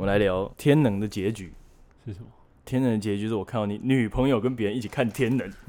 [0.00, 1.52] 我们来聊《天能》的结局
[2.06, 2.26] 是什么？
[2.64, 5.46] 《天能》的结局是我看到你女朋友跟别人一起看《天能》。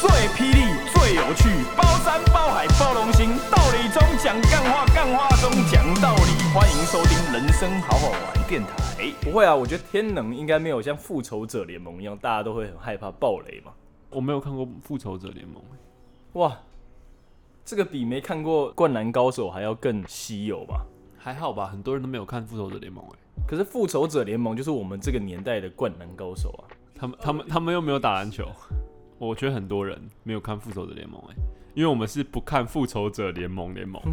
[0.00, 0.58] 最霹雳、
[0.92, 6.32] 最有趣，包山包海包容心，道理中讲干话，干话中讲道理。
[6.52, 8.74] 欢迎收听《人生好好玩》电台。
[9.20, 13.70] 不会啊，我觉得《天能》应该没有像《复仇者联盟》一样，大家都会很害怕暴雷嘛。
[14.10, 15.62] 我没有看过《复仇者联盟》。
[16.34, 16.58] 哇，
[17.64, 20.86] 这个比没看过《灌篮高手》还要更稀有吧？
[21.16, 23.18] 还好吧，很多人都没有看《复仇者联盟》哎。
[23.46, 26.68] 可是《复仇者联盟》就是我们这个年代的《灌篮高手》啊。
[26.94, 28.46] 他们、他们、他们又没有打篮球。
[29.18, 31.34] 我觉得很多人没有看《复仇者联盟》哎，
[31.74, 34.00] 因为我们是不看《复仇者联盟》联盟。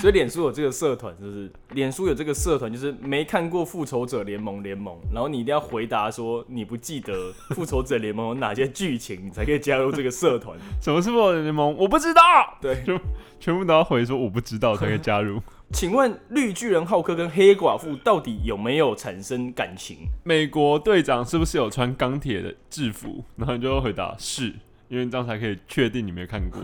[0.00, 1.50] 所以脸书有这个社团，是不是？
[1.70, 7.12] 脸书有这个社团，就是没看过《复仇者联盟》联盟，然后你一定要回答说你不记得
[7.54, 10.56] 《复仇者联盟》有哪些剧情，你才可以加入这个社团。
[10.80, 11.72] 什么是《复仇者联盟》？
[11.76, 12.22] 我不知道。
[12.60, 12.98] 对， 就
[13.40, 15.42] 全部都要回说我不知道才可以加入。
[15.70, 19.98] 请问绿巨人浩克跟黑寡妇到底有没有产生感情？
[20.24, 23.22] 美国队长是不是有穿钢铁的制服？
[23.36, 24.54] 然后你就会回答是，
[24.88, 26.62] 因为这样才可以确定你没看过。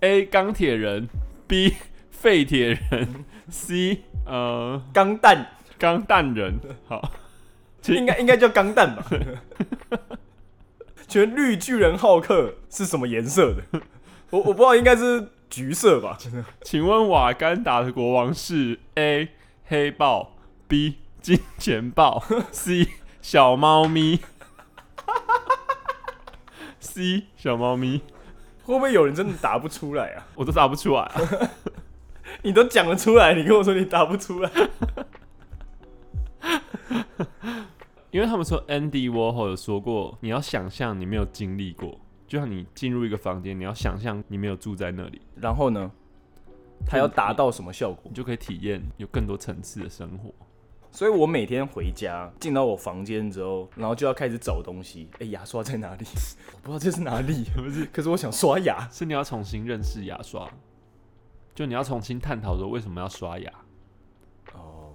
[0.00, 1.08] A 钢铁人
[1.46, 1.74] ，B
[2.20, 5.46] 废铁人，C 呃钢弹
[5.78, 6.58] 钢弹人。
[6.88, 7.12] 好，
[7.86, 9.04] 应该应该叫钢弹吧？
[11.06, 13.80] 请问绿巨人浩克是什么颜色的？
[14.30, 15.28] 我我不知道，应该是。
[15.50, 16.44] 橘色吧，真的。
[16.60, 19.30] 请问瓦干达的国王是 A
[19.64, 20.36] 黑豹
[20.68, 22.22] ，B 金钱豹
[22.52, 22.86] ，C
[23.22, 24.20] 小猫咪，
[26.80, 28.02] C 小猫咪。
[28.62, 30.26] 会不会有人真的答不出来啊？
[30.34, 31.14] 我都答不出来啊！
[32.42, 34.50] 你都讲得出来，你跟我说你答不出来。
[38.10, 41.98] 因为他们说 Andy Warhol 有说过，你要想象你没有经历过。
[42.26, 45.90] 就像你进入一个房间，你要想象你没有住在那里，然后呢，
[46.86, 48.02] 他要达到什么效果？
[48.04, 50.30] 你就可以体验有更多层次的生活。
[50.90, 55.08] 所以我每天回家进到我房间之后，然后就要开始找东西。
[55.20, 56.04] 哎，牙刷在哪里？
[56.64, 57.84] 我不知道这是哪里， 不是？
[57.86, 60.46] 可是我想刷牙，是你要重新认识牙刷，
[61.58, 63.52] 就你要重新探讨说为什么要刷牙。
[64.54, 64.94] 哦，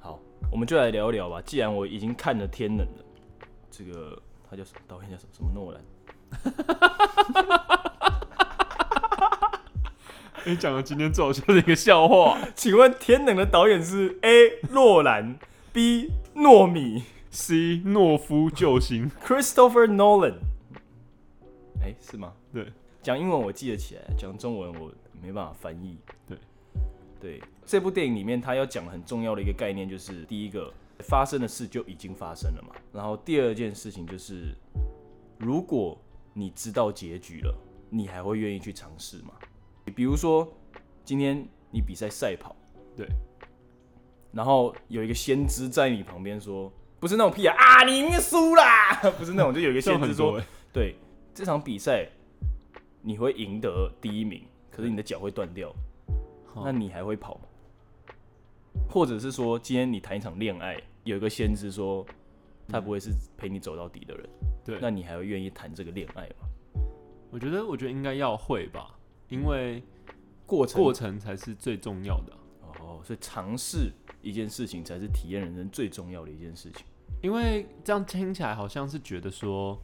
[0.00, 0.18] 好，
[0.50, 1.40] 我们就来聊一聊吧。
[1.42, 3.04] 既然我已经看了《天冷》了，
[3.70, 4.20] 这个。
[4.50, 4.80] 他叫什么？
[4.88, 5.30] 导演叫什么？
[5.32, 5.80] 什么诺兰？
[10.44, 12.40] 你讲的今天最好笑的一个笑话。
[12.56, 14.58] 请问《天能》的导演是 A.
[14.72, 15.38] 诺兰
[15.72, 16.10] ，B.
[16.34, 17.82] 糯米，C.
[17.84, 20.38] 诺夫救星，Christopher Nolan。
[21.80, 22.32] 哎、欸，是吗？
[23.06, 25.96] 对，讲英文我记得起来，讲中文我没办法翻译。
[26.26, 26.38] 对，
[27.20, 30.72] 对，这部电影里面他要讲很重要的一个概念，就是第一个。
[31.00, 34.54] 发生的事就已经发生了嘛，然后第二件事情就是，
[35.36, 35.94] 如果
[36.32, 37.54] 你知道结局了，
[37.90, 39.34] 你还会愿意去尝试吗？
[39.94, 40.50] 比如说
[41.04, 42.56] 今天你比赛赛跑，
[42.96, 43.06] 对，
[44.32, 50.40] 然后有一个先知在你旁边说，不是那种屁啊啊，你输啦， 不是那种，就有一个先知说，
[50.72, 50.96] 对，
[51.34, 52.08] 这场比赛
[53.06, 55.72] 你会赢得第一名，可是你的脚会断掉，
[56.56, 57.42] 那你还会跑吗？
[58.90, 62.04] 或者是说，今天你谈一场恋爱，有一个先知说，
[62.66, 64.28] 他不会是陪你走到底的人，
[64.64, 66.48] 对，那你还会愿意谈这个恋爱吗？
[67.30, 69.80] 我觉得，我觉得应该要会吧，因为
[70.44, 72.32] 过程过程才是最重要的。
[72.80, 76.84] 哦，所以尝试一件事情才是体验人生最重要的一件事情。
[77.22, 79.80] 因为这样听起来好像是觉得说，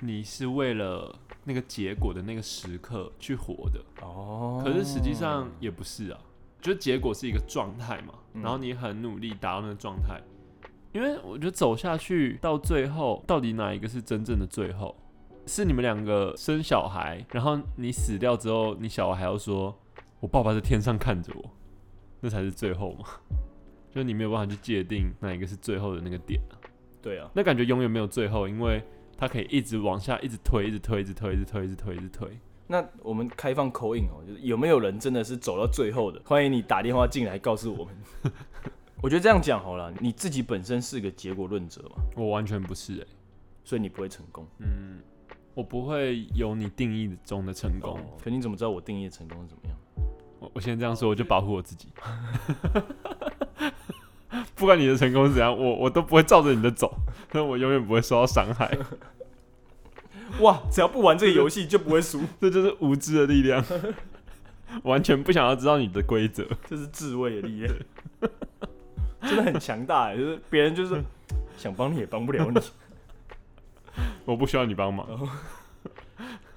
[0.00, 3.82] 你是为了那个结果的那个时刻去活的。
[4.02, 6.20] 哦，可是实际上也不是啊。
[6.60, 10.20] 就结果是一个状态嘛，然后你很努力达到那个状态，
[10.92, 14.94] 因为我觉得走下去到最后，到底哪一个是真正的最后？
[15.46, 19.74] 是你们两个生小孩，然后你死掉之后，你小孩还要说
[20.20, 21.50] “我爸爸在天上看着我”，
[22.20, 23.06] 那才是最后嘛？
[23.90, 26.58] 就你没有办法去界定哪一个是最后的那个点啊。
[27.00, 28.82] 对啊，那感觉永远没有最后，因为
[29.18, 32.38] 它可以一直往下，一直推，一直推，一直推，一直推，一直推，一直推。
[32.68, 36.22] 那我们开放 call in 哦，就是有没有人真的是走到最后的？
[36.24, 37.94] 欢迎你打电话进来告诉我们。
[39.02, 42.02] 我觉得这样讲好了，你自己本身是个结果论者嘛？
[42.16, 43.06] 我完全不是哎、欸，
[43.64, 44.46] 所以你不会成功。
[44.58, 45.00] 嗯，
[45.54, 47.98] 我不会有你定义中的成功。
[47.98, 49.76] 哦、可你怎么知道我定义的成功是怎么样？
[50.38, 51.88] 我我现在这样说，我就保护我自己。
[54.54, 56.94] 不管你的成功是怎样，我我都不会照着你的走，
[57.32, 58.76] 那我永远不会受到伤害。
[60.40, 60.60] 哇！
[60.70, 63.64] 只要不玩这个游戏就不会输，这就是无知的力量，
[64.84, 67.74] 完全不想要知道你的规则，这是智慧的力量。
[69.22, 71.02] 真的很强大，就是别人就是
[71.56, 72.60] 想帮你也帮不了你。
[74.26, 75.08] 我不需要你帮忙，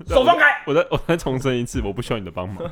[0.05, 0.61] 手放开！
[0.67, 2.69] 我再我再重申一次，我不需要你的帮忙。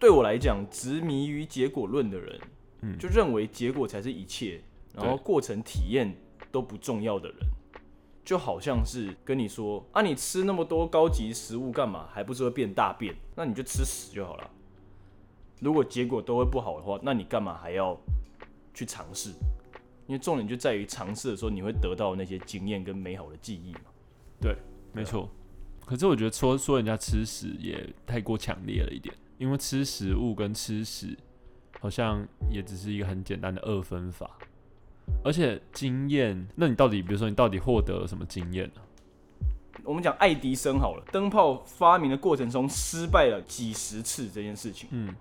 [0.00, 2.40] 对我来讲，执迷于结果论的人，
[2.82, 4.60] 嗯，就认为结果才是一切，
[4.94, 6.14] 然后过程体验
[6.50, 7.38] 都不重要的人，
[8.24, 12.08] 就好像是跟你说啊，你吃那么多高级食物干嘛？
[12.12, 13.14] 还不是会变大便？
[13.34, 14.50] 那你就吃屎就好了。
[15.60, 17.96] 如果结果都会不好的话，那你干嘛还要
[18.74, 19.30] 去尝试？
[20.08, 23.90] 因为重点就在于尝试的时候，你会得到那些经验跟美好的记忆嘛。
[24.40, 24.56] 对，
[24.92, 25.28] 没错。
[25.86, 29.14] 可是我觉得说说人家吃屎也太过强烈了一点。
[29.38, 31.18] 因为吃食物跟吃屎，
[31.82, 34.30] 好像也只是一个很简单的二分法，
[35.24, 38.80] 而且经验，那你到底，比如说你到底获得了什么经验呢？
[39.82, 45.12] 我们讲爱迪生好了，灯泡发明的过程中失败了几十次这件事情，嗯，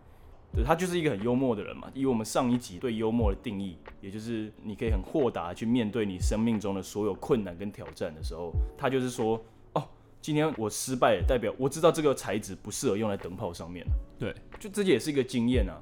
[0.53, 1.89] 对，他就是一个很幽默的人嘛。
[1.95, 9.43] 以我们上一集对幽默的定义，也就是你可以很豁达去面对你生命中的所有困难跟挑战的时候，他就是说。
[9.73, 9.83] 哦
[10.21, 13.91] 今天我失败了，代表我知道这个材质不适合用在灯泡上面了。
[14.19, 15.81] 对，就这也是一个经验啊。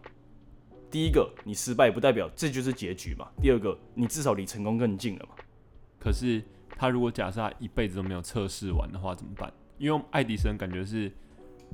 [0.89, 3.27] 第一个，你失败不代表这就是结局嘛。
[3.41, 5.35] 第二个，你至少离成功更近了嘛。
[5.99, 6.43] 可是
[6.77, 9.51] 他如果假设他一辈子都没有测试完的话怎么办？
[9.77, 11.11] 因为爱迪生感觉是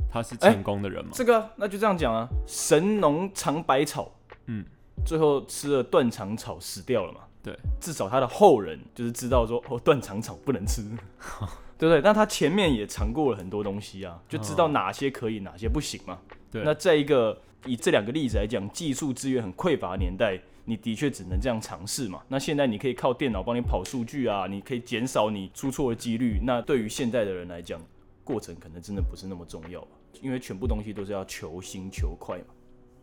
[0.10, 1.12] 他是成功的人嘛。
[1.12, 2.28] 欸、这个那就这样讲啊。
[2.46, 4.12] 神农尝百草，
[4.48, 4.66] 嗯，
[5.06, 7.22] 最后吃了断肠草死掉了嘛。
[7.42, 10.82] 对，至少他的后人就是知道说哦，断肠草不能吃。
[11.78, 12.02] 对不对？
[12.02, 16.20] 那他前面也尝过了很多东西啊，就知道哪些可以，哪些不行嘛。
[16.50, 16.64] 对。
[16.64, 22.24] 那在一个以这两个例子来讲，技术资源很匮乏的年代，你的确只能这样尝试嘛。
[22.28, 26.40] 那现在你可以靠电脑帮你跑数据啊，你可以减少你出错的几率。
[26.44, 27.82] 那对于现在的人来讲，
[28.24, 29.86] 过程可能真的不是那么重要，
[30.22, 32.55] 因为全部东西都是要求新求快嘛。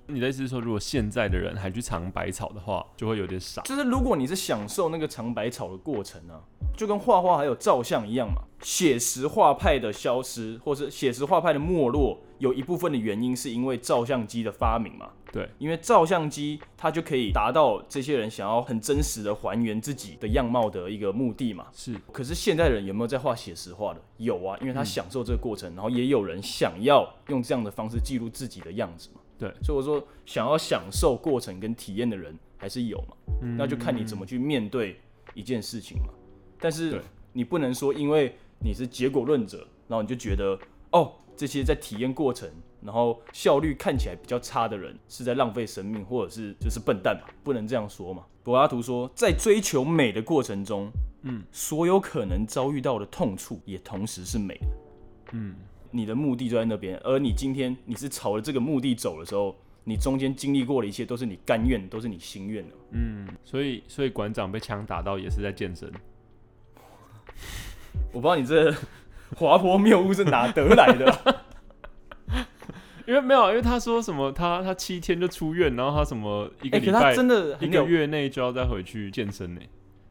[0.06, 3.62] 你的意思是说，如果现在的人还去尝百草的话，就会有点傻。
[3.62, 6.40] 就是如果你是享受那个尝百草的过程呢、啊，
[6.76, 8.43] 就跟画画还有照相一样嘛。
[8.60, 15.10] 写实画派的消失，或是写实画派的没落，有一部分的原因是因为照相机的发明嘛。
[15.32, 21.66] 对，因为照相机它就可以达到这些人想要很真实的还原自己的样貌的一个目的嘛。
[21.72, 21.96] 是。
[22.12, 24.00] 可是现在人有没有在画写实画的？
[24.19, 29.20] 有啊，因为他享受这个过程，嗯、然后也有人想要用这样的方式记录自己的样子嘛。
[29.43, 35.00] 对，所以我说想要享受过程跟体验的人还是有嘛，嗯，那就看你怎么去面对
[35.35, 36.15] 一件事情嘛。
[36.61, 37.03] 但是
[37.33, 40.56] 你不能说因为你是结果论者，然后你就觉得
[40.93, 42.49] 哦，这些在体验过程，
[42.83, 48.25] 然后效率看起来比较差的人是在浪费生命，或者是就是笨蛋嘛，不能这样说嘛。
[48.45, 50.88] 柏拉图说，在追求美的过程中，
[51.23, 54.67] 嗯，所有可能遭遇到的痛处也同时是美的，
[55.33, 55.56] 嗯。
[55.93, 59.55] 你的目的就在那边，而你今天你是朝着这个目的走的时候，
[59.85, 62.75] 你中间经历过的一切都是你甘愿，都是你心愿的。
[62.93, 65.93] 嗯，所以所以馆长被枪打到也是在健身。
[68.12, 68.75] 我不知道你这
[69.37, 71.37] 滑坡谬误是哪得来的，
[73.06, 79.61] 因为没有，因为他说什么他他七天就出院，然后他什么一个礼拜、欸、真的一个月内就要再回去健身呢。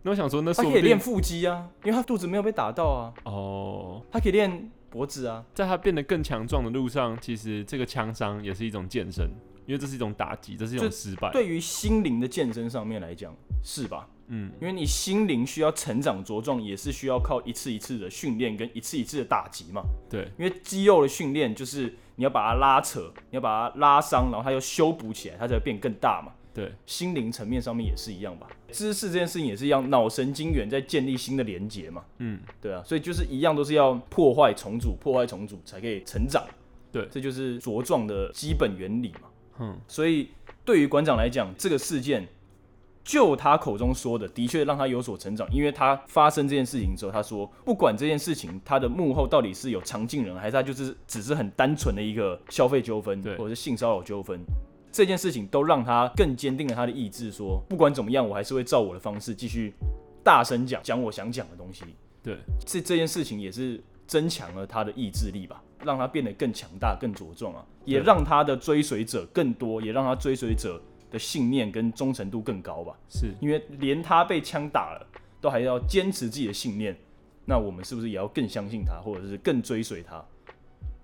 [0.03, 3.13] 那我想说，那他可以练腹肌啊，因为他肚子没有被打到啊。
[3.23, 4.71] 哦，他可以练。
[4.91, 9.25] 脖子啊，在他变得更强壮的路上，其实这个枪伤也是一种健身，
[9.65, 11.31] 因为这是一种打击，这是一种失败。
[11.31, 13.33] 对于心灵的健身上面来讲，
[13.63, 14.07] 是吧？
[14.33, 19.83] 嗯，因为你心灵需要成长茁壮，也是需要靠一次一次的训练跟一次一次的打击嘛。
[20.09, 26.31] 对，因为肌肉的训练就是你要把它拉扯，你要把它拉伤，然后它又修补起来，它才会变更大嘛。
[26.53, 28.47] 对，心灵层面上面也是一样吧。
[28.71, 32.03] 知识这件事情也是一样，脑神经元在建立新的连接嘛。
[32.17, 36.45] 嗯，对啊，所以就是一样，都是要破坏重组，破坏重组才可以成长。
[36.91, 39.29] 对，这就是茁壮的基本原理嘛。
[39.59, 40.29] 嗯，所以
[40.65, 42.27] 对于馆长来讲，这个事件
[43.03, 54.39] 就他口中说的，的确让他有所成长，因为他发生这件事情之后，他说不管这件事情他的幕后到底是有常进人，还是他就是只是很单纯的一个消费纠纷，或者是性骚扰纠纷。
[54.91, 59.73] 这件事情都让他更坚定了他的意志，说不管怎么样，我还是会照我的方式继续
[60.23, 61.85] 大声讲讲我想讲的东西。
[62.21, 70.79] 对，这这件事情也是增强了他的意志力吧，让他变得更强大、更茁壮啊，也让他的追随者更多，也让他追随者
[71.11, 72.97] 的信念跟忠诚度更高吧。
[73.09, 75.05] 是因为连他被枪打了，
[75.39, 76.97] 都还要坚持自己的信念，
[77.45, 80.25] 那我们是不是也要更相信他，或者是更追随他？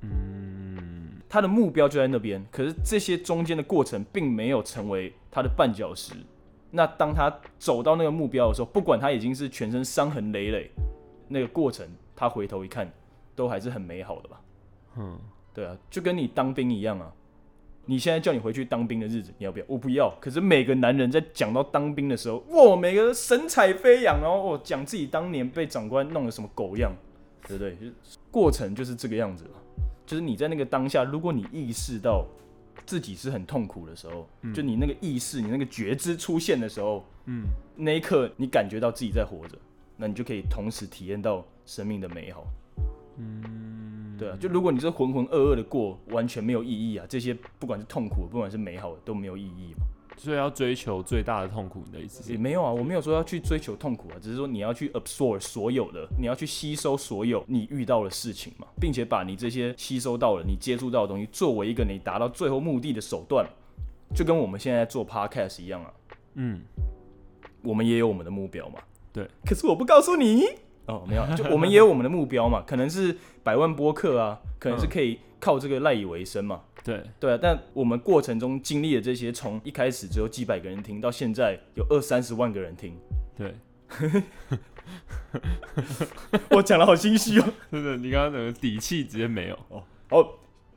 [0.02, 0.88] 嗯。
[1.30, 6.14] 他的目标就在那边，可是这些中间的过程并没有成为他的绊脚石。
[6.72, 10.72] 那当他走到那个目标的时候，不管他已经是全身伤痕累累，
[11.28, 11.86] 那个过程
[12.16, 12.90] 他回头一看，
[13.36, 14.42] 都还是很美好的吧？
[14.96, 15.20] 嗯，
[15.54, 17.12] 对啊，就跟你当兵一样啊。
[17.88, 19.65] 你现在叫你回去当兵的日子，你要不要？
[19.67, 20.13] 我不要。
[20.22, 26.94] 可是每个男人在讲到当兵的时候，哇，每个人神采飞扬，然后我讲自己当年被长官弄得什么狗样，
[27.48, 27.72] 对不对？
[27.75, 27.88] 就
[28.29, 29.46] 过程就是这个样子。
[30.06, 32.25] 就是你在那个当下，如果你意识到
[32.86, 37.44] 自己是很痛苦的时候，嗯、就你那个意识、你那个觉知出现的时候，嗯，
[37.75, 39.58] 那一刻你感觉到自己在活着，
[39.98, 42.46] 那你就可以同时体验到生命的美好。
[43.18, 47.06] 嗯，对啊，就如果你是浑浑噩噩的过，完全没有意义啊！
[47.10, 49.86] 这些不管是痛苦，不管是美好的，都没有意义嘛。
[50.20, 52.32] 所以要追求最大的痛苦，你的意思是？
[52.32, 63.48] 也没有啊，我没有说要去追求痛苦啊，只是说你要去 absorb 所有的，你要去吸收所有你遇到的事情嘛，并且把你这些吸收到了、你接触到的东西，作为一个你达到最后目的的手段，
[64.16, 65.94] 就跟我们现在做 podcast 一样啊。
[66.34, 66.62] 嗯，
[67.62, 68.80] 我们也有我们的目标嘛。
[69.14, 70.44] 对，可是我不告诉你
[70.88, 76.62] 哦，没有，就我们也有我们的目标嘛，可能是百万播客啊，可能是可以靠这个赖以为生嘛。
[76.84, 82.98] 对对啊，但我们过程中经历的这些，从一开始只有几百个人听，到现在有二三十万个人听。
[83.38, 83.53] 对，
[86.51, 87.46] 我讲的好心虚哦。
[87.70, 89.84] 真的，你刚刚整个底气直接没有哦。
[90.10, 90.25] 哦，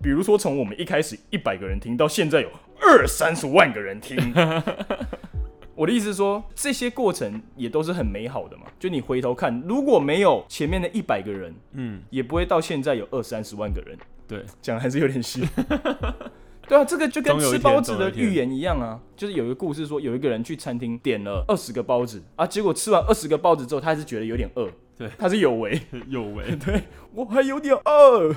[0.03, 2.51] 比如说从我们一开始一百个人听，到现在有
[2.81, 4.19] 二三十万个人听。
[5.81, 8.65] 我的意思是说，这些过程也都是很美好的嘛。
[8.79, 13.99] 就你回头看，如果没有前面的一百个人，嗯，也不会到现在有二三十万个人。
[14.29, 15.41] 对，讲还是有点虚。
[16.69, 24.69] 对啊，这个就跟吃包子的预言一样啊，就是有一个故事说，有一个人去餐厅点了二十个包子啊，结果吃完二十个包子之后，他还是觉得有点饿。
[24.99, 26.45] 对，他是有为， 有为。
[26.63, 26.83] 对，
[27.15, 28.31] 我还有点饿，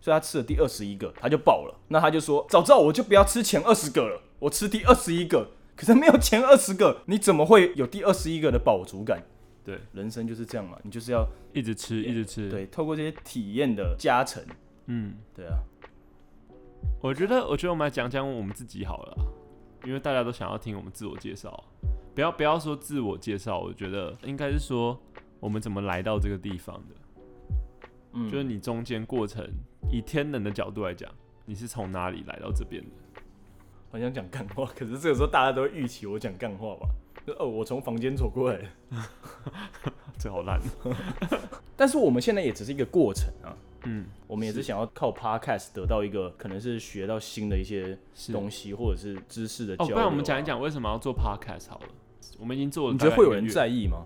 [0.00, 1.74] 所以他吃了第二十一个，他就饱了。
[1.88, 5.50] 那他就说，早知道我就不要吃前二十个了，我吃第二十一个。
[5.76, 9.22] 可是没有前二十个，你怎么会有第二十一个的饱足感？
[9.62, 12.48] 对，人生就是这样嘛，你就是要一直吃，一直吃。
[12.48, 14.42] 对，透过这些体验的加成。
[14.86, 15.58] 嗯，对啊，
[17.00, 19.16] 我觉得，我觉得我们来讲讲我们自己好了，
[19.84, 21.64] 因为大家都想要听我们自我介绍，
[22.14, 24.96] 不要不要说自我介绍，我觉得应该是说
[25.40, 26.94] 我们怎么来到这个地方的，
[28.12, 29.44] 嗯，就是你中间过程，
[29.90, 31.10] 以天能的角度来讲，
[31.44, 32.90] 你是从哪里来到这边的？
[33.96, 36.88] 好想讲干话，可是这个时候大家都会预期我讲干话吧？
[37.38, 38.60] 哦，我从房间走过来，
[40.18, 40.60] 这好烂。
[41.76, 43.56] 但是我们现在也只是一个过程啊。
[43.84, 47.96] 嗯，我们也是想要靠 podcast 得到一个可能是学到新的一些
[48.32, 49.94] 东西，或者是知识的交流。
[49.94, 51.86] 哦，不然我们讲一讲为什么要做 podcast 好了。
[52.38, 54.04] 我们已经做了，你觉得会有人在意吗？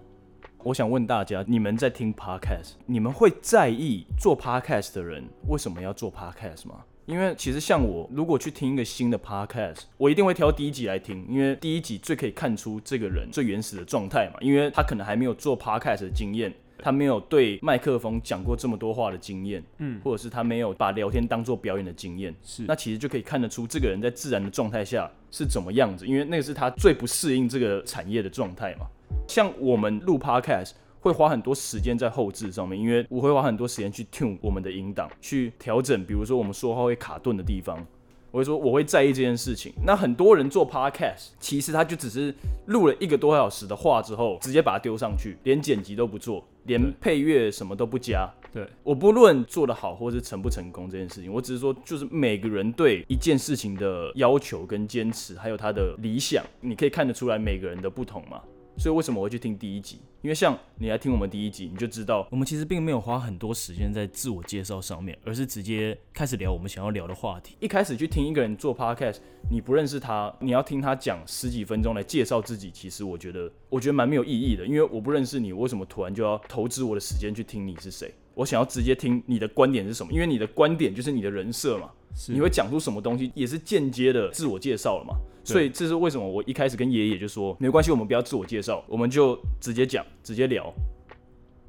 [0.62, 6.84] 我想问大家，你们在听 podcast，你们会在意做 podcast 的人为什么要做 podcast 吗？
[7.10, 16.54] 因为其实像我，如果去听一个新的 podcast，我一定会挑第一集来听，因为第一集最可以看出这个人最原始的状态嘛，因为他可能还没有做 podcast 的经验。
[16.82, 28.86] 他没有对麦克风讲过这么多话的经验，嗯，或者是他没有把聊天当做表演的经验，是，那其实就可以看得出这个人在自然的状态下是怎么样子，因为那个是他最不适应这个产业的状态嘛。
[29.28, 30.70] 像我们录 podcast
[31.00, 37.84] 会花很多时间在后置上面，因为我会花很多时间去 tune 我们的音档，去调整，比如说我们说话会卡顿的地方。
[38.32, 39.72] 我会说，我会在意这件事情。
[39.84, 42.32] 那很多人做 podcast，其实他就只是
[42.66, 48.30] 录了一个多小时的话之后，直接把它丢上去，连剪辑都不做，连配乐什么都不加。
[48.52, 58.40] 对，我不论做得好或是成不成功这件事情，我只是说，就是每个人对一件事情的要求跟坚持，还有他的理想，你可以看得出来每个人的不同嘛。
[58.80, 59.98] 所以为什么我会去听第一集？
[60.22, 67.54] 因为像你来听我们第一集，你就知道我们其实并没有花很多时间在自我介绍上面，而是直接开始聊我们想要聊的话题。
[67.60, 69.18] 一开始去听一个人做 podcast，
[69.50, 78.10] 你不认识他，你要听他讲十几分钟来介绍自己，其实我觉得我觉得蛮没有意义的，因为我不认识你，我为什么突然就要投资我的时间去听你是谁？
[78.32, 81.90] 我想要直接听你的观点是什么，因为你的观点就是你的人设嘛。
[82.28, 85.14] 你会讲出什么东西，也是间接的自我介绍了嘛？
[85.52, 90.72] 所以这是为什么我一开始跟爷爷就说没关系，我们不要自我介绍，我们就直接讲，直接聊。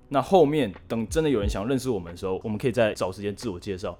[0.10, 3.98] 那后面等真的有人想认识我们的时候，我们可以再找时间自我介绍，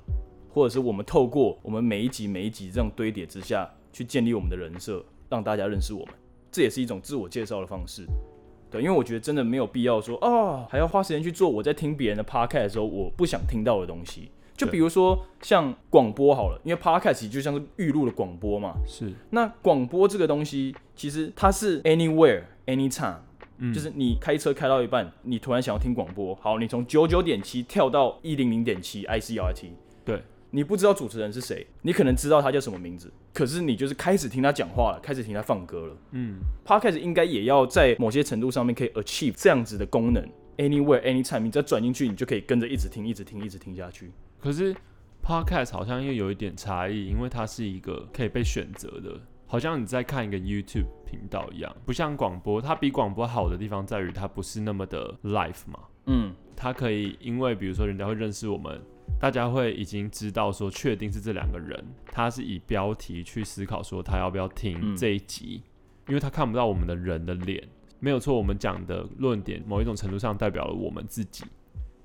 [0.54, 6.16] 或者是我们透过我们每一集每一集这样堆叠之下去建立我们的人设，让大家认识我们，
[6.52, 8.06] 这也是一种自我介绍的方式。
[8.70, 14.32] 对，因为我觉得真的没有必要说啊，还要花时间去做我在听别人的 podcast 的时候我不想听到的东西。
[14.62, 18.76] 就比如说像广播好了，因为 podcast 就像是预录的广播嘛。
[18.86, 19.12] 是。
[19.32, 23.18] 那广播这个东西，其实它是 anywhere anytime，
[23.58, 29.70] 嗯，就是你开车开到一半，你突然想要听广播，好，你从九九点七跳到一零零点七 ICRT，
[30.06, 35.98] 对，你不知道主持人是谁，你可能知道他叫什么名字，可是你就是开始听他讲话了，开始听他放歌了。
[36.12, 40.28] 嗯，podcast 应该也要在某些程度上面可以 achieve 这样子的功能
[40.58, 44.12] ，anywhere anytime，你只要转进去，你就可以跟着一直听，一直听，一直听下去。
[44.42, 44.76] 可是
[45.24, 52.60] Podcast 好像又有一点差异，因为它是一个可以被选择的，好像你在看一个 YouTube 频道一样，不像广播。
[52.60, 58.82] 它比广播好的地方在于它不是那么的 live 嘛，嗯，它可以因为比如说人家会认识我们，
[59.20, 65.62] 大家会已经知道说确定是这两个人，他是以标题去思考说他要不要听这一集，
[66.08, 67.64] 因为他看不到我们的人的脸。
[68.00, 71.46] 没有错，我们讲的论点某一种程度上代表了我们自己。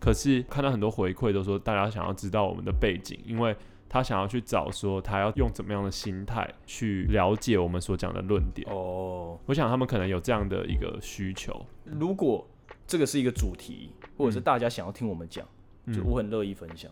[0.07, 3.57] 可是看到很多回馈都说，大家想要知道我们的背景，因为
[3.89, 8.65] 他想要去找说他要用怎么样的心态去了解我们所讲的论点。
[8.71, 11.61] 哦，我想他们可能有这样的一个需求。
[11.85, 12.47] 如果
[12.87, 15.45] 这个是一个主题，或者是大家想要听我们讲，
[15.87, 16.89] 嗯、就我很乐意分享。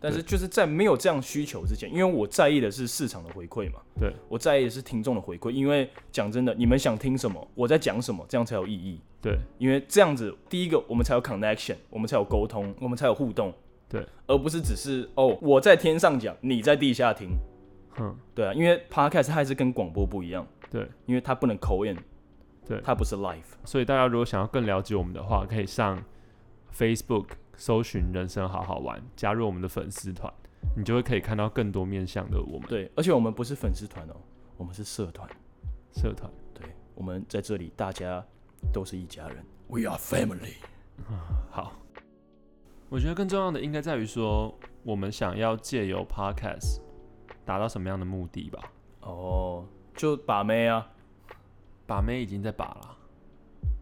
[0.00, 5.50] 但是就是在没有这样需求之前，因为我在意的是市场的回馈嘛，对，我在意的是听众的回馈。
[5.50, 9.00] 因为讲真的，你们想听什么，我在讲什么，这样才有意义。
[9.22, 13.52] 对，因为这样子，第一个我们才有 connection，我们才有沟通，我们才有互动。
[13.88, 17.30] 对，而不是只是哦，我在天上讲，你在地下听。
[17.98, 20.46] 嗯，对啊，因为 podcast 它还是跟广播不一样。
[20.70, 21.96] 对，因为它不能 call in，
[22.66, 23.40] 对，它不是 live。
[23.64, 26.02] 所以大家如果想要更了解我们的话，可以上
[26.76, 27.26] Facebook
[27.56, 30.32] 搜寻“人生好好玩”，加入我们的粉丝团。
[30.76, 32.68] 你就会可以看到更多面向的我们。
[32.68, 34.16] 对，而且我们不是粉丝团哦，
[34.56, 35.28] 我们是社团。
[35.92, 36.30] 社团。
[36.52, 38.24] 对，我们在这里，大家
[38.72, 39.44] 都是一家人。
[39.68, 40.54] We are family。
[41.50, 41.72] 好。
[42.88, 46.80] 我觉得更重要的应该在于说，我们想要借由 Podcast
[47.44, 48.60] 达到什么样的目的吧？
[49.00, 50.88] 哦，就把妹啊。
[51.86, 52.96] 把妹已经在把了。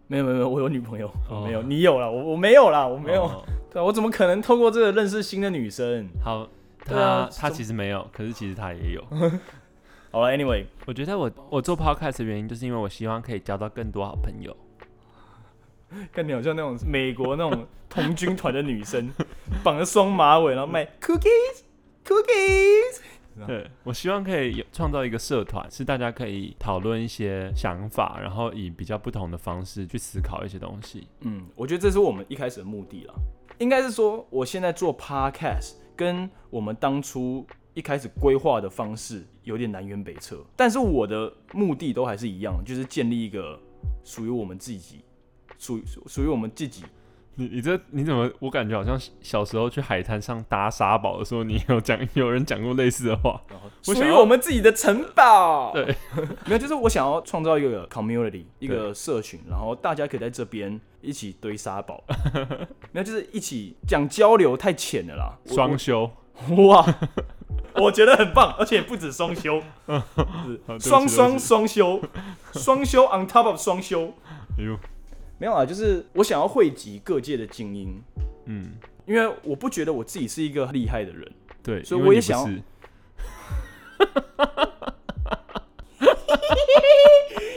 [0.06, 1.10] 没有没有没有，我有女朋友。
[1.30, 3.24] 哦、没有，你有了，我我没有啦，我没有。
[3.24, 6.08] 哦、对，我怎么可能透过这个认识新的女生？
[6.22, 6.48] 好。
[6.86, 9.02] 他、啊、他其实没有，可是其实他也有。
[10.12, 14.54] 好了，Anyway，我觉得我我做 Podcast 的原因，就是因为我希望可以交到更多好朋友。
[16.12, 19.10] 看你好像那种美国那种童军团的女生，
[19.64, 23.00] 绑着双马尾，然后卖 cookies，cookies。
[23.46, 31.08] 对，我希望可以创造一个社团，是大家可以讨论一些想法，然后以比较不同的方式去思考一些东西。
[31.20, 33.14] 嗯，我觉得这是我们一开始的目的了。
[33.58, 35.74] 应该是说，我现在做 Podcast。
[35.96, 43.56] 跟我们当初一开始规划的方式有点南辕北辙，但是我的目的都还是一样，就是建立一个
[44.02, 45.04] 属于我们自己、
[45.56, 46.82] 属属于我们自己。
[47.36, 48.30] 你你这你怎么？
[48.38, 53.40] 我感觉好像小时候去海滩上搭沙堡的时候，你有讲有人讲过类似的话。
[53.82, 55.72] 属于我们自己的城堡。
[55.74, 55.84] 对，
[56.46, 62.02] 没有，就是我想要创造一个 community，一个社群，然后大家可以在这边一起堆沙堡。
[62.92, 65.36] 没有，就是一起讲交流太浅了啦。
[65.46, 66.10] 双休，
[66.68, 66.86] 哇，
[67.74, 69.62] 我觉得很棒，而且不止双休，
[70.78, 72.00] 双双双修，
[72.52, 74.14] 双修 on top of 双休。
[74.58, 74.78] 哎呦。
[75.38, 78.00] 没有啊，就是我想要汇集各界的精英，
[78.46, 78.72] 嗯，
[79.04, 81.30] 因为我不觉得我自己是一个厉害的人，
[81.62, 82.48] 对，所以我也想要，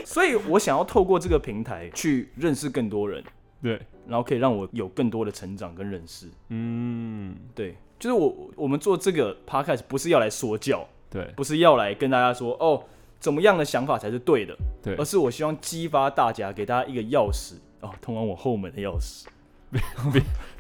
[0.03, 3.23] 所以我想要透过这个平台去认识更多人，
[3.61, 12.83] 对，然后可以让我有更多的成长跟认识，嗯，对，就是我我们做这个 podcast 不是要来说教，对，不是要来跟大家说哦
[13.19, 17.53] 怎么样的想法才是对的，对，而是我希望激发大家，给大家一个钥匙。
[17.81, 19.25] 哦，通往我后门的钥匙。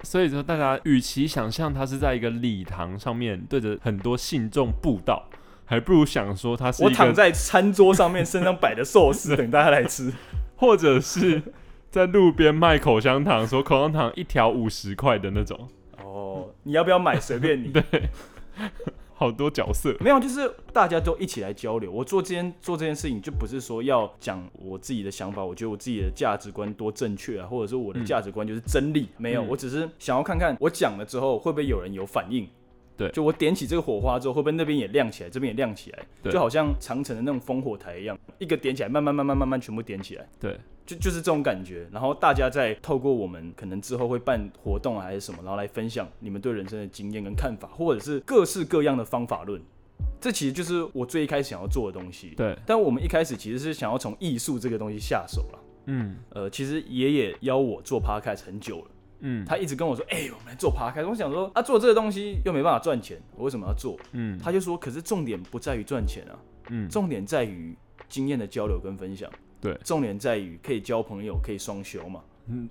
[0.03, 5.29] 所以说，大家与其想象他是在一个礼堂上面对着很多信众布道，
[5.63, 10.13] 还不如想说他是我躺在餐桌上面，身上摆的寿司 等大家来吃，
[10.57, 11.41] 或者是
[11.89, 15.69] 在路边卖口香糖，说口香糖一条五十块的那种。
[16.03, 17.17] 哦，你要不要买？
[17.17, 17.69] 随便你。
[17.71, 17.83] 对。
[19.19, 21.91] 好多角色没有，就是大家都一起来交流。
[21.91, 29.01] 我做这件做这件事情，就不是说要讲我自己的想法，我觉得我自己的价值观多正确啊，或者说我的价值观就是真理。
[29.01, 32.47] 嗯、没有，我只是想要看看我讲了之后会不会有人有反应。
[32.95, 36.31] 对，就我点起这个火花之后，会不会那边也亮起来，这边也亮起来？
[36.31, 40.27] 就好像长城的那种烽火台一样，一个点起来，慢慢慢慢慢慢全部点起来。
[40.39, 40.55] 对。
[40.87, 49.61] 就就是这种感觉，然后大家再透过我们可能之后会办活动啊，还是什么，然后来分享你们对人生的经验跟看法，或者是各式各样的方法论。
[50.21, 52.33] 这其实就是我最一开始想要做的东西。
[52.37, 52.57] 对。
[52.65, 55.59] 但我们一开始其实是想要从艺术这个东西下手了。
[55.87, 56.15] 嗯。
[56.29, 58.91] 呃，其实爷爷邀我做 podcast 很久了。
[59.19, 59.45] 嗯。
[59.45, 64.39] 他一直跟我说：“哎、欸，我们来做 podcast。”我想说：“啊，做这个东西又没办法赚钱，我为什么要做？”嗯。
[64.39, 66.39] 他就说：“可是重点不在于赚钱啊。
[66.69, 66.89] 嗯。
[66.89, 67.75] 重点在于
[68.07, 69.29] 经验的交流跟分享。”
[69.67, 72.21] 对，重点在于可以交朋友，可以双休嘛。
[72.49, 72.69] 嗯，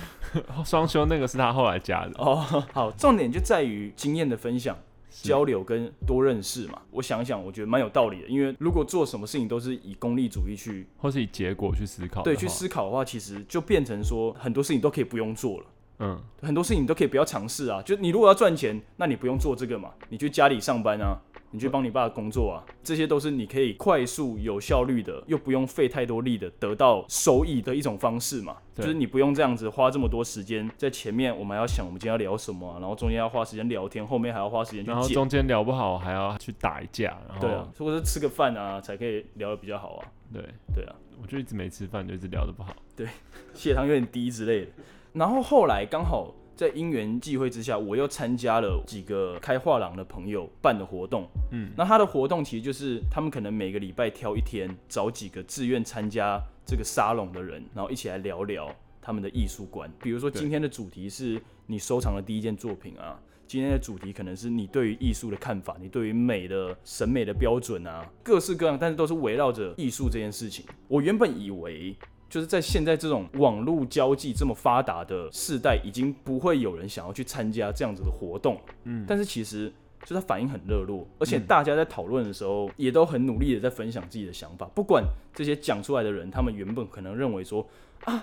[0.62, 2.36] 双休那个是他后来加的哦。
[2.72, 4.76] 好，重点就在于经验的分享、
[5.08, 6.82] 交流跟多认识嘛。
[6.90, 8.28] 我想想，我觉得蛮有道理的。
[8.28, 15.66] 因为如果做什么事情都是以功利主义去，或是以结果去思考，对，去思考的话，其实就变成说很多事情都可以不用做了。
[15.98, 17.80] 嗯，很多事情你都可以不要尝试啊。
[17.80, 21.16] 就你如果要赚钱，那你不用做这个嘛，你去家里上班啊。
[21.52, 28.56] 你去帮你爸工作啊，这些都是你可以快速、有效率的，又不用费太多力的得到收益的一种方式嘛。
[28.74, 40.08] 就是你不用这样子花这么多时间在前面，我们还要想我们今天要聊什么啊，然后中间要花时间聊天，后面还要花时间去剪，然后中间聊不好还要去打一架，然后对啊，或者是吃个饭啊才可以聊得比较好啊。
[40.32, 40.42] 对
[40.74, 43.06] 对啊，我就一直没吃饭，就一直聊得不好，对，
[43.54, 44.72] 血糖有点低之类的。
[45.14, 46.34] 然后后来刚好。
[46.56, 51.28] 在因缘际会之下，我又参加了几个开画廊的朋友办的活动。
[51.52, 59.92] 嗯，那他的活动其实就是他们可能每个礼拜挑一天，找几个自愿参加这个沙龙的人，然后一起来聊聊他们的艺术观。
[60.02, 70.64] 比如说今天的主题是你收藏的第一件作品啊，今天的主题可能是你对于艺术的看法，你对于美的审美的标准啊，各式各样，但是都是围绕着艺术这件事情。
[70.88, 71.94] 我原本以为。
[72.36, 78.60] 就是在现在这种网络交际这么发达的时代，已经不会有人想要去参加这样子的活动。
[78.84, 79.72] 嗯，但是其实
[80.04, 84.66] 就他反应很热络，而且大家在讨论的时候也都很努力的在分享自己的想法。
[84.74, 87.66] 不管这些讲出来的人，他们原本可能认为说
[88.04, 88.22] 啊，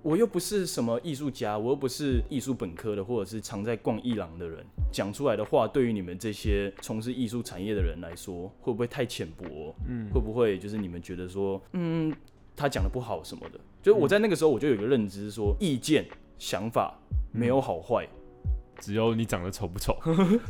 [0.00, 9.74] 我又不是什么艺术家，我又不是艺术本科的，或者是常在逛艺廊的人，讲出来的话，对于你们这些从事艺术产业的人来说，会不会太浅薄？
[9.86, 12.10] 嗯，会不会就是你们觉得说，嗯。
[12.54, 16.06] 他讲的不好什么的，就是我在那个时候我就有一个认知，说意见、
[16.38, 16.98] 想法
[17.32, 18.06] 没有好坏，
[18.78, 19.92] 只有你长得丑不丑。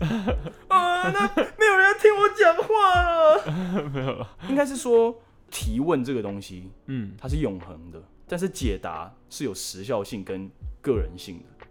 [0.68, 1.26] 啊，那
[1.58, 3.88] 没有人要听我讲话了。
[3.94, 5.16] 没有，应该是说
[5.50, 11.66] 提问这个东西，嗯，它是永恒的，但是解答是有时效性跟个人性的。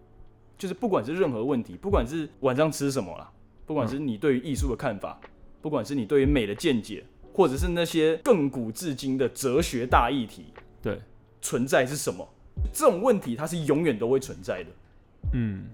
[0.58, 3.32] 就是不管是任何问题，不管是晚上吃什么啦，
[3.66, 5.20] 不管是你对于艺术的看法，
[5.60, 7.04] 不管是你对于美的见解。
[7.34, 11.00] 或者是那些亘古至今的哲学大议题，对，
[11.42, 12.28] 存在是什么？
[12.74, 14.70] 这种问题它是永远都会存在的，
[15.34, 15.66] 嗯，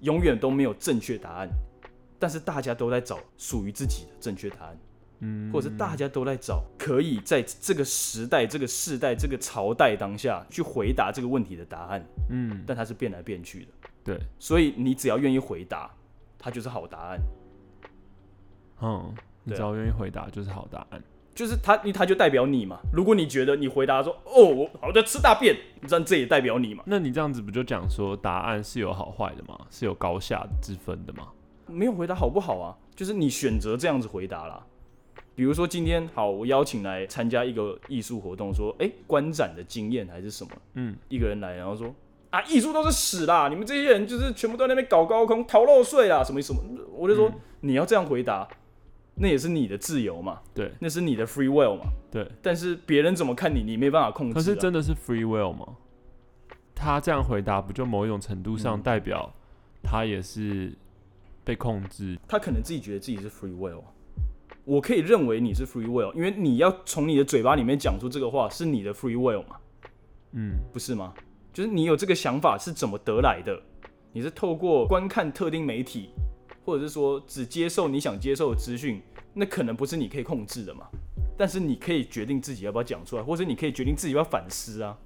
[0.00, 1.48] 永远都没有正确答案，
[2.18, 4.78] 但是大家都在找属于自己的正确答案，
[5.20, 13.68] 嗯，或者是大家都在找可以在这个时代、这个世代、这个朝代当下去回答这个问题的答案，嗯，但它是变来变去的，
[14.04, 15.90] 对，所以你只要愿意回答，
[16.38, 17.20] 它就是好答案，
[18.82, 19.14] 嗯。
[19.48, 21.02] 你只要愿意回答就是好答案，
[21.34, 22.78] 就是他，他就代表你嘛。
[22.92, 25.56] 如果你觉得你回答说哦，我好在吃大便，
[25.86, 26.82] 这样这也代表你嘛。
[26.86, 29.58] 那你这样子不就讲说答案是有好坏的吗？
[29.70, 31.28] 是有高下之分的吗？
[31.66, 32.76] 没有回答好不好啊？
[32.94, 34.64] 就是你选择这样子回答啦。
[35.34, 40.50] 比如说今天好，我邀请来参加一个艺术活动，说哎，观展的经验还是什么？
[40.74, 41.94] 嗯，一个人来，然后说
[42.30, 46.60] 啊，艺术都是屎啦，你们这些人就是全部都在那边搞高空、逃漏税啊，什么什么。
[46.92, 48.48] 我就说、嗯、你要这样回答。
[49.20, 52.30] 那也是你的自由嘛，对，那是你的 free will 嘛，对。
[52.40, 54.34] 但是别人怎么看你，你没办法控制啊。
[54.34, 55.66] 可是真的是 free will 吗？
[56.74, 59.32] 他这样回答，不就某一种程度上代表
[59.82, 60.72] 他也是
[61.44, 62.14] 被控制？
[62.14, 63.82] 嗯，他可能自己觉得自己是 free will。
[64.64, 69.56] 我可以认为你是 free will，因为你要从你的嘴巴里面讲出这个话，是你的 free will 嘛？
[70.32, 71.14] 嗯，不是吗？
[71.52, 73.60] 就是你有这个想法是怎么得来的？
[74.12, 76.10] 你是透过观看特定媒体？
[76.68, 79.00] 或者是说只接受你想接受的资讯，
[79.32, 80.86] 那可能不是你可以控制的嘛。
[81.34, 84.98] 但是你可以决定自己要不要讲出来，或者你可以决定自己要反思啊。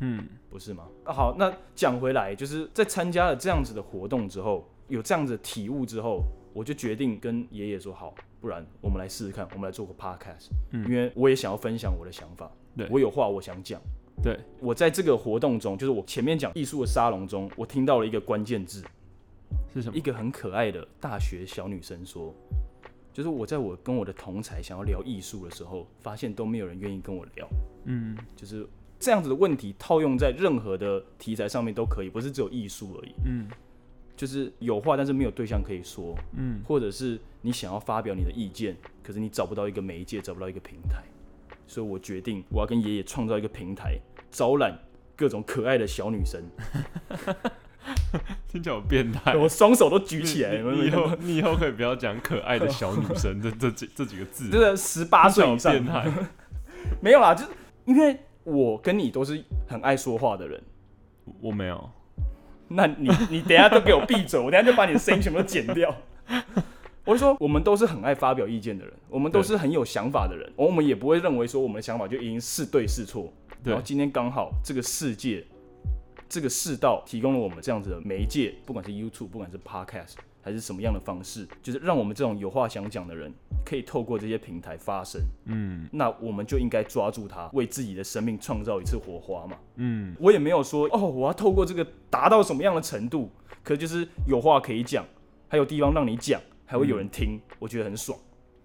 [0.00, 0.86] 嗯，不是吗？
[1.02, 10.50] 啊，好，那讲回来，就是在参加了这样子的活动之后，有这样子的体悟之后，我就决定跟爷爷说好，不然我们来试试看，我们来做个 podcast。
[10.70, 13.80] 嗯，因为我也想要分享我的想法，对，我有话我想讲。
[14.22, 18.84] 对，我在这个活动中，就是我前面讲艺术的沙龙中，我听到了一个关键字。
[19.74, 19.96] 是什么？
[19.96, 22.34] 一个很可爱的大学小女生说，
[23.12, 27.48] 就是我在我跟我的同才想要聊艺术的时候，发现都没有人愿意跟我聊。
[27.84, 28.66] 嗯，就是
[28.98, 33.12] 这样子的问题套用在任何的题材上面都可以，不是只有艺术而已。
[33.26, 33.48] 嗯，
[34.16, 36.14] 就是有话但是没有对象可以说。
[36.36, 41.02] 嗯，或者是你想要发表你的意见，可是你找不到一个媒介，找不到一个平台，
[41.66, 43.98] 所以我决定我要跟爷爷创造一个平台，
[44.30, 44.78] 招揽
[45.16, 46.42] 各种可爱的小女生。
[48.48, 50.58] 听起来好变态，我双手都举起来。
[50.58, 56.10] 你以后你以后可以不要讲可爱的小女生 这这几这几个字，真的十八岁以上变态。
[57.00, 57.50] 没有啦，就是
[57.84, 60.62] 因为我跟你都是很爱说话的人，
[61.40, 61.90] 我没有。
[62.68, 65.94] 那你你等一下都给我闭嘴，我等一下就把你的声音全部都剪掉。
[67.04, 73.32] 我就说，我们都是很爱发表意见的人，我们都是很有想法的人，我们也不会认为说我们的想法就已经是对是错。
[73.64, 75.44] 然后今天刚好这个世界。
[76.32, 83.30] 这个世道提供了我们这样子的媒介，不管是 YouTube，不管是 Podcast，还是什么样的方式，就是让我们这种有话想讲的人
[83.66, 93.30] 可以透过这些平台发声，嗯，那我们就应该抓住它，为自己的生命创造一次火花嘛，嗯，我也没有说哦，我要透过这个达到什么样的程度，
[93.62, 95.04] 可就是有话可以讲，
[95.48, 98.18] 还有地方让你讲，还会有人听，嗯、我觉得很爽，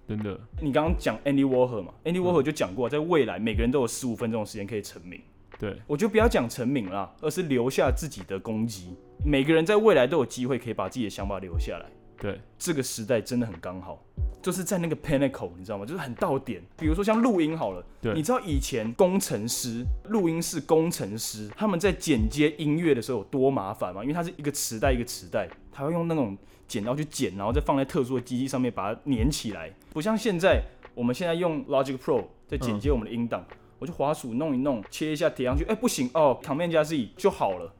[0.07, 0.39] 真的。
[0.61, 5.19] 你刚刚讲 Andy Warhol 嘛，Andy Warhol 就讲过，在未来每个人都有十五分钟的时间可以成名，
[5.59, 11.85] 对，我就不要讲成名了，而是留下自己的功绩，每个人在未来都有机会可以把自己的想法留下来。
[12.19, 14.03] 对，这个时代真的很刚好，
[14.41, 15.85] 就是在那个 pinnacle，你知道吗？
[15.85, 16.59] 就是很到点。
[16.75, 24.01] 比如说像录音好了，对，你知道以前工程师、录音室工程师他们在剪接音乐的时候有多麻烦吗？
[24.01, 26.35] 因为它是一个磁带一个磁带，他要用那种
[26.67, 29.71] 剪刀去剪，然后再放在特殊的机器上面把它粘起来。
[29.93, 30.63] 不像现在，
[30.95, 37.73] 我们现在用 Logic Pro 在剪接我们的音档，嗯、我就滑鼠弄一弄，切一下贴上去，哎，不行哦，Command 加 Z 就好了。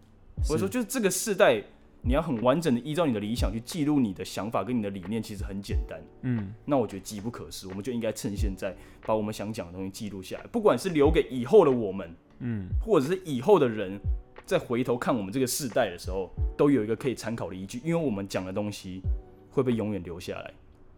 [0.43, 1.63] 是我说就是这个世代。
[2.03, 5.99] 你要很完整的依照你的理想去记录你的想法跟你的理念，其实很简单。
[6.21, 8.73] 嗯，那我觉得机不可失，我们就应该趁现在
[9.05, 13.99] 把我们想讲的东西记录下来，不管是留给以后的我们，嗯，或者是以后的人
[14.45, 19.01] 再回头看我们这个世代的时候，都有一个可以参考的依据，因为我们讲的东西
[19.49, 20.53] 会被永远留下来。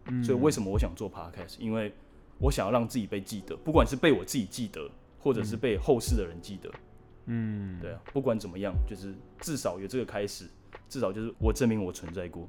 [0.06, 1.56] 嗯，所以为什么我想做 Podcast？
[1.58, 1.92] 因为
[2.40, 6.70] 我想要让自己被记得，不管是被我自己记得，或者是被后世的人记得。
[7.26, 10.46] 嗯，对啊，不管怎么样，就是至少有这个开始。
[10.88, 12.48] 至少就是我证明我存在过。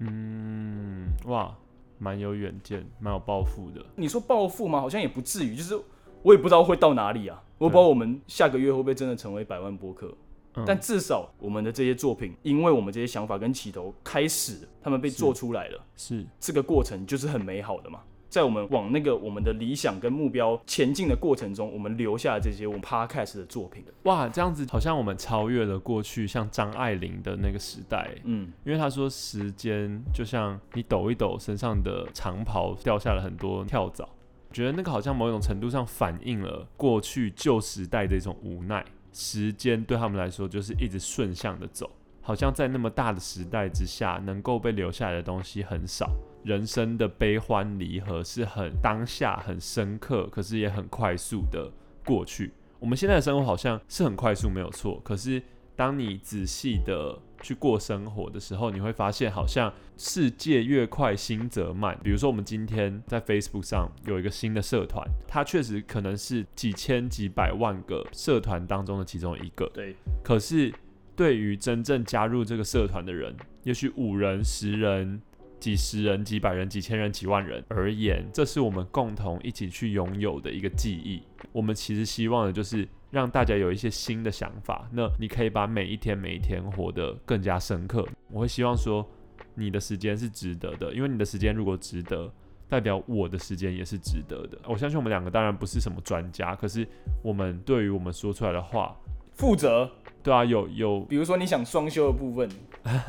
[0.00, 1.56] 嗯，哇，
[1.98, 3.82] 蛮有远见，蛮有抱负的。
[3.94, 4.80] 你说抱负吗？
[4.80, 5.78] 好像也不至于，就是
[6.22, 7.42] 我也不知道会到哪里啊。
[7.56, 10.14] 我不知道我们下个月会不会真的成为百万播客。
[10.56, 18.02] 嗯，但至少我们的这些作品，因为我们这些想法跟起头开始，他们被做出来了，是，是这个过程就是很美好的嘛。
[18.36, 23.82] 在我们往那个我们的理想跟目标前进的过程中，我们留下了这些我们 podcast 的作品。
[24.02, 28.10] 哇，这样子好像我们超越了过去像张爱玲的那个时代。
[28.24, 34.06] 嗯，因为他说时间就像你抖一抖身上的长袍掉下了很多跳蚤，
[34.52, 38.84] 觉得那个好像某种程度上反映了过去旧时代的一种无奈。
[39.14, 46.10] 时间对他们来说就是一直顺向的走，好像在那么大的时代之下，能够被留下来的东西很少。
[46.46, 51.68] 人生的悲欢离合是很当下、很深刻，可是也很快速的
[52.04, 52.52] 过去。
[52.78, 55.00] 我们现在的生活好像是很快速，没有错。
[55.02, 55.42] 可是
[55.74, 61.98] 当你仔细的去过生活的时候，你会发现，好像世界越快，心则慢。
[62.04, 69.68] 比如说，我们今天在 Facebook 上有一个新的社团，它确实可能是几千几百万个社团当中的其中一个。
[69.74, 69.96] 对。
[70.22, 70.72] 可是
[71.16, 75.20] 对于真正加入这个社团的人，也许五人、十人。
[75.58, 81.22] 几十人、几百人、几千人、几万人而言，这是我们共同一起去拥有的一个记忆。
[81.52, 84.88] 我们其实希望的就是让大家有一些新的想法。
[84.92, 88.06] 那你可以把每一天、每一天活得更加深刻。
[88.30, 89.08] 我会希望说，
[89.54, 92.32] 你的时间是值得的，因为你的时间如果值得，
[92.68, 94.58] 代表我的时间也是值得的。
[94.66, 96.86] 我相信我们两个当然不是什么专家，可是
[97.22, 98.94] 我们对于我们说出来的话
[99.32, 99.90] 负责。
[100.26, 102.48] 对啊，有有，比如说你想双休的部分，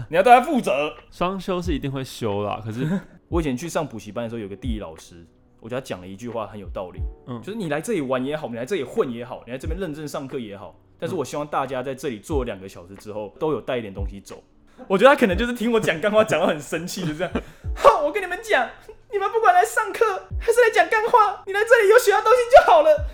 [0.08, 0.94] 你要对他负责。
[1.10, 2.88] 双休是一定会休啦，可是
[3.28, 5.26] 我以前去上补习班的时候，有个地理老师，
[5.60, 14.44] 我觉得他讲了一句话很有道理，嗯，就是你来这里玩也好，你来这里混也好，你来这边认真上课也好，但是我希望大家在这里坐两个小时之后，都有带一点东西走。
[14.88, 17.34] 我觉得他可能就是听我讲干话讲到很生气，就这样。
[17.78, 18.70] 哼，我跟你们讲，
[19.12, 20.06] 你们不管来上课
[20.40, 23.08] 还是来讲干话，你来这里有学到东西就好了。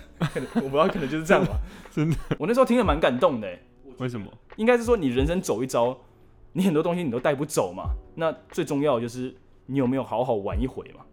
[0.62, 1.58] 我不知道，可能就是这样吧。
[1.90, 3.48] 真的，我那时候听得蛮感动的。
[3.98, 4.26] 为什么？
[4.56, 5.96] 应该是说你人生走一遭，
[6.52, 7.94] 你很多东西你都带不走嘛。
[8.14, 9.34] 那最重要的就是
[9.66, 11.04] 你有没有好好玩一回嘛？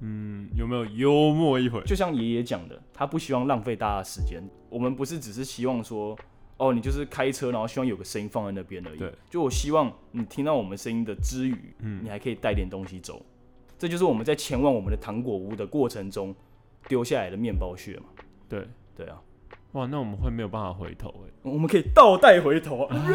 [0.00, 1.82] 嗯，有没有幽默一回？
[1.82, 4.42] 就像爷爷讲的，他不希望浪费大家的时间。
[4.70, 6.16] 我们不是只是希望说，
[6.56, 8.98] 哦，你就是开车，然后希望有个声音放在那边而已。
[8.98, 13.20] 对，就我希望你听到我们声音的之余，嗯，你还可以带点东西走。
[13.76, 16.34] 这就是我们在前往我们的糖果屋的过程中
[16.86, 18.06] 丢下来的面包屑嘛。
[18.48, 19.20] 对，对啊。
[19.78, 22.96] 哇，那我们会没有办法回头哎，我们可以倒带回头啊！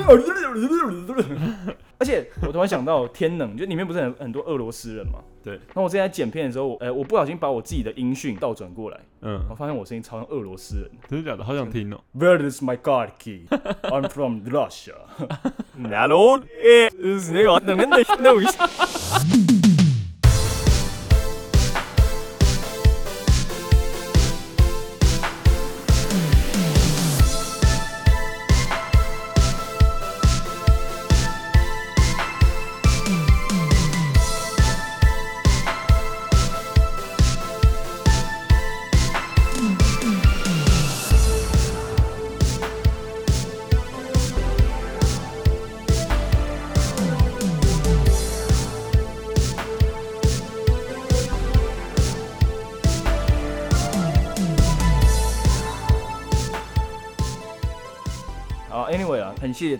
[2.00, 5.20] 而且我突然想到，天冷就里面不是很很多俄罗斯人嘛？
[5.44, 5.60] 对。
[5.74, 11.44] 那我之前在剪片的时候，哎，我不小心把我自己的音讯倒转过来，嗯，我发现我声音超像俄罗斯人，真的假的？
[11.44, 12.00] 好想听哦。
[12.18, 13.46] Where is my car key?
[13.50, 14.96] I'm from Russia.
[15.76, 19.53] Hello, is that the 好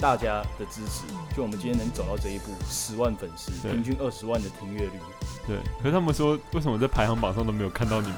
[0.04, 5.00] 大家的支持，就我们今天能走到这一步，十万粉丝，平均二十万的听阅率。
[5.48, 8.18] 对，可是他们说，为什么在排行榜上都没有看到你们？